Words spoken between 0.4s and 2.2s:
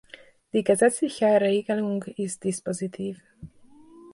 Die gesetzliche Regelung